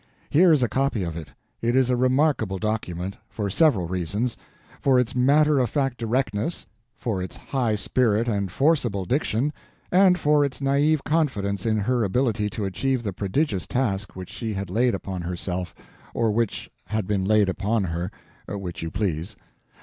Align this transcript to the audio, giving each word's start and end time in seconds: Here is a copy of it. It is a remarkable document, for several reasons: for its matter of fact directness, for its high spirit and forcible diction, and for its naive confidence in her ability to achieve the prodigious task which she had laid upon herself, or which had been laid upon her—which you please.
Here 0.31 0.51
is 0.51 0.63
a 0.63 0.67
copy 0.67 1.03
of 1.03 1.15
it. 1.15 1.27
It 1.61 1.75
is 1.75 1.91
a 1.91 1.95
remarkable 1.95 2.57
document, 2.57 3.17
for 3.29 3.51
several 3.51 3.87
reasons: 3.87 4.35
for 4.79 4.97
its 4.97 5.15
matter 5.15 5.59
of 5.59 5.69
fact 5.69 5.99
directness, 5.99 6.65
for 6.95 7.21
its 7.21 7.37
high 7.37 7.75
spirit 7.75 8.27
and 8.27 8.51
forcible 8.51 9.05
diction, 9.05 9.53
and 9.91 10.17
for 10.17 10.43
its 10.43 10.59
naive 10.59 11.03
confidence 11.03 11.67
in 11.67 11.77
her 11.77 12.03
ability 12.03 12.49
to 12.49 12.65
achieve 12.65 13.03
the 13.03 13.13
prodigious 13.13 13.67
task 13.67 14.15
which 14.15 14.31
she 14.31 14.55
had 14.55 14.71
laid 14.71 14.95
upon 14.95 15.21
herself, 15.21 15.75
or 16.15 16.31
which 16.31 16.71
had 16.87 17.05
been 17.05 17.23
laid 17.23 17.47
upon 17.47 17.83
her—which 17.83 18.81
you 18.81 18.89
please. 18.89 19.35